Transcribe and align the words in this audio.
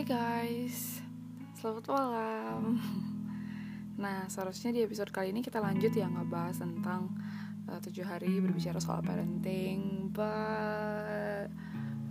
guys, 0.00 1.04
selamat 1.60 1.84
malam. 1.92 2.62
Nah, 4.00 4.24
seharusnya 4.32 4.72
di 4.72 4.80
episode 4.80 5.12
kali 5.12 5.28
ini 5.28 5.44
kita 5.44 5.60
lanjut 5.60 5.92
ya 5.92 6.08
ngebahas 6.08 6.56
tentang 6.56 7.12
uh, 7.68 7.76
tujuh 7.84 8.00
hari 8.00 8.40
berbicara 8.40 8.80
soal 8.80 9.04
parenting, 9.04 10.08
but 10.08 11.52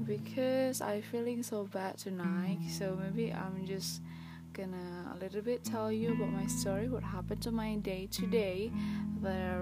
because 0.05 0.85
I 0.85 1.01
feeling 1.01 1.41
so 1.41 1.65
bad 1.65 1.97
tonight, 1.97 2.61
so 2.69 2.93
maybe 2.93 3.33
I'm 3.33 3.65
just 3.65 4.05
gonna 4.53 5.09
a 5.09 5.17
little 5.17 5.41
bit 5.41 5.65
tell 5.65 5.89
you 5.89 6.13
about 6.13 6.29
my 6.29 6.45
story, 6.45 6.93
what 6.93 7.01
happened 7.01 7.41
to 7.49 7.49
my 7.49 7.81
day 7.81 8.05
today, 8.05 8.69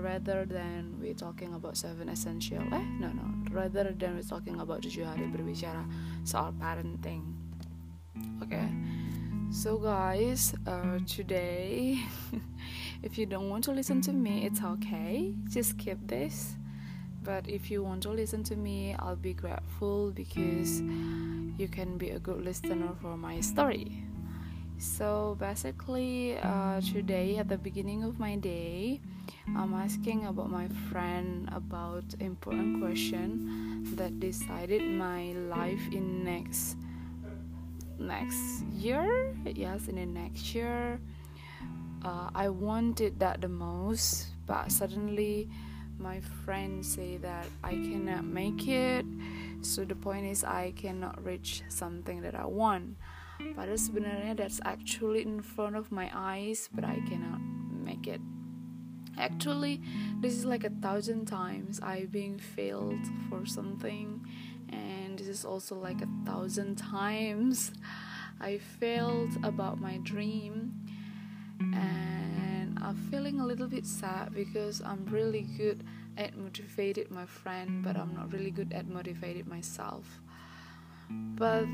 rather 0.04 0.44
than 0.44 1.00
we 1.00 1.16
talking 1.16 1.56
about 1.56 1.80
seven 1.80 2.12
essential. 2.12 2.60
Eh, 2.76 2.86
no 3.00 3.08
no, 3.08 3.24
rather 3.56 3.96
than 3.96 4.20
we 4.20 4.24
talking 4.28 4.60
about 4.60 4.84
tujuh 4.84 5.08
hari 5.08 5.32
berbicara 5.32 5.88
soal 6.28 6.52
parenting. 6.60 7.47
Okay. 8.44 8.68
So 9.52 9.78
guys 9.78 10.54
uh, 10.66 11.00
today 11.08 12.00
if 13.04 13.18
you 13.18 13.26
don't 13.26 13.50
want 13.50 13.64
to 13.66 13.72
listen 13.72 14.02
to 14.02 14.14
me 14.14 14.46
it's 14.46 14.62
okay. 14.62 15.34
Just 15.50 15.72
skip 15.72 15.98
this. 16.06 16.56
But 17.24 17.50
if 17.50 17.70
you 17.70 17.84
want 17.84 18.04
to 18.04 18.10
listen 18.10 18.44
to 18.44 18.56
me 18.56 18.96
i'll 19.00 19.16
be 19.16 19.34
grateful 19.34 20.12
because 20.12 20.82
you 21.60 21.68
can 21.68 21.98
be 21.98 22.12
a 22.12 22.20
good 22.20 22.44
listener 22.44 22.96
for 23.02 23.18
my 23.18 23.42
story. 23.42 24.04
So 24.78 25.36
basically 25.40 26.38
uh, 26.38 26.82
today 26.82 27.38
at 27.38 27.50
the 27.50 27.58
beginning 27.58 28.04
of 28.04 28.20
my 28.20 28.36
day 28.36 29.02
i'm 29.56 29.74
asking 29.74 30.26
about 30.26 30.50
my 30.52 30.68
friend 30.90 31.50
about 31.54 32.04
important 32.20 32.80
question 32.82 33.84
that 33.96 34.20
decided 34.20 34.84
my 34.84 35.32
life 35.50 35.82
in 35.92 36.24
next 36.24 36.76
next 38.00 38.64
year. 38.74 39.36
Yes 39.46 39.88
in 39.88 39.96
the 39.96 40.06
next 40.06 40.54
year. 40.54 41.00
Uh, 42.06 42.30
i 42.36 42.48
wanted 42.48 43.20
that 43.20 43.42
the 43.42 43.50
most 43.50 44.30
but 44.46 44.72
suddenly 44.72 45.50
my 45.98 46.22
friends 46.46 46.94
say 46.94 47.18
that 47.18 47.46
i 47.64 47.74
cannot 47.74 48.24
make 48.24 48.68
it. 48.68 49.06
So 49.62 49.84
the 49.84 49.96
point 49.96 50.26
is 50.26 50.44
i 50.44 50.74
cannot 50.78 51.18
reach 51.26 51.64
something 51.70 52.22
that 52.22 52.36
i 52.36 52.46
want. 52.46 52.98
But 53.56 53.70
sebenarnya 53.70 54.38
that's 54.38 54.62
actually 54.66 55.22
in 55.22 55.42
front 55.42 55.76
of 55.76 55.92
my 55.92 56.10
eyes 56.14 56.70
but 56.74 56.86
i 56.86 57.02
cannot 57.10 57.42
make 57.86 58.06
it 58.06 58.22
actually 59.18 59.82
this 60.20 60.34
is 60.34 60.46
like 60.46 60.64
a 60.64 60.70
thousand 60.70 61.26
times 61.26 61.80
i 61.82 62.06
being 62.06 62.38
failed 62.38 63.00
for 63.30 63.46
something 63.46 64.26
and 64.70 65.20
this 65.20 65.28
is 65.28 65.46
also 65.46 65.76
like 65.76 66.02
a 66.02 66.10
thousand 66.26 66.78
times 66.78 67.72
I 68.40 68.60
failed 68.80 69.38
about 69.44 69.80
my 69.80 69.98
dream. 70.04 70.74
And 71.60 72.78
I'm 72.82 72.96
feeling 73.10 73.40
a 73.40 73.46
little 73.46 73.68
bit 73.68 73.86
sad 73.86 74.34
because 74.34 74.82
I'm 74.82 75.06
really 75.06 75.48
good 75.58 75.84
at 76.18 76.36
motivated 76.36 77.12
my 77.12 77.26
friend 77.26 77.84
but 77.84 77.96
I'm 77.96 78.14
not 78.16 78.34
really 78.34 78.52
good 78.52 78.74
at 78.74 78.88
motivated 78.88 79.48
myself. 79.48 80.06
But 81.10 81.68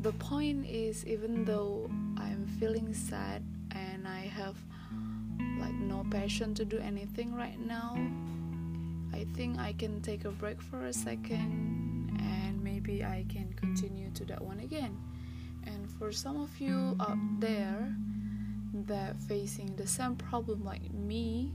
the 0.00 0.12
point 0.12 0.66
is 0.66 1.06
even 1.06 1.44
though 1.44 1.88
I'm 2.16 2.46
feeling 2.58 2.92
sad 2.94 3.44
and 3.72 4.08
I 4.08 4.20
have 4.20 4.56
like 5.60 5.74
no 5.74 6.04
passion 6.10 6.54
to 6.54 6.64
do 6.64 6.78
anything 6.78 7.34
right 7.34 7.58
now. 7.58 7.96
I 9.12 9.26
think 9.34 9.58
I 9.58 9.72
can 9.72 10.00
take 10.00 10.24
a 10.24 10.30
break 10.30 10.62
for 10.62 10.86
a 10.86 10.92
second 10.92 12.18
and 12.20 12.62
maybe 12.62 13.04
I 13.04 13.24
can 13.28 13.52
continue 13.54 14.10
to 14.12 14.24
that 14.26 14.40
one 14.40 14.60
again. 14.60 14.96
And 15.66 15.90
for 15.98 16.12
some 16.12 16.40
of 16.40 16.58
you 16.60 16.96
out 17.00 17.18
there 17.38 17.94
that 18.86 19.20
facing 19.22 19.76
the 19.76 19.86
same 19.86 20.16
problem 20.16 20.64
like 20.64 20.92
me, 20.92 21.52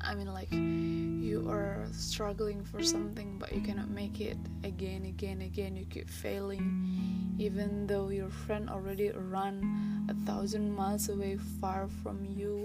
I 0.00 0.14
mean 0.14 0.32
like 0.32 0.52
you 0.52 1.46
are 1.48 1.86
struggling 1.92 2.64
for 2.64 2.82
something 2.82 3.38
but 3.38 3.52
you 3.52 3.60
cannot 3.60 3.90
make 3.90 4.20
it 4.20 4.38
again, 4.64 5.04
again, 5.04 5.42
again, 5.42 5.76
you 5.76 5.84
keep 5.86 6.08
failing 6.08 7.25
even 7.38 7.86
though 7.86 8.08
your 8.08 8.30
friend 8.30 8.70
already 8.70 9.10
run 9.10 10.06
a 10.08 10.14
thousand 10.26 10.74
miles 10.74 11.08
away 11.08 11.36
far 11.60 11.88
from 12.02 12.24
you. 12.24 12.64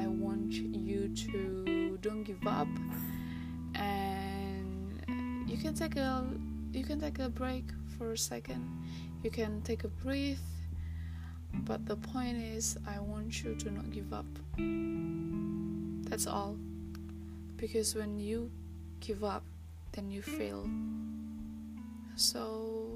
I 0.00 0.06
want 0.06 0.52
you 0.52 1.08
to 1.08 1.98
don't 2.00 2.24
give 2.24 2.46
up. 2.46 2.68
And 3.74 5.02
you 5.46 5.56
can 5.56 5.74
take 5.74 5.96
a 5.96 6.24
you 6.72 6.84
can 6.84 7.00
take 7.00 7.18
a 7.18 7.28
break 7.28 7.64
for 7.96 8.12
a 8.12 8.18
second. 8.18 8.64
You 9.22 9.30
can 9.30 9.60
take 9.62 9.84
a 9.84 9.88
breath. 9.88 10.42
But 11.64 11.86
the 11.86 11.96
point 11.96 12.36
is 12.36 12.76
i 12.86 13.00
want 13.00 13.42
you 13.42 13.54
to 13.56 13.70
not 13.70 13.90
give 13.90 14.12
up. 14.12 14.26
That's 16.08 16.26
all. 16.26 16.56
Because 17.56 17.94
when 17.94 18.18
you 18.18 18.50
give 19.00 19.24
up 19.24 19.44
then 19.92 20.10
you 20.10 20.22
fail. 20.22 20.68
So 22.16 22.87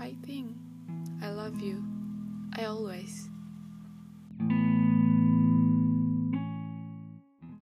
fighting 0.00 0.56
i 1.22 1.28
love 1.28 1.60
you. 1.60 1.84
I 2.56 2.64
always 2.64 3.29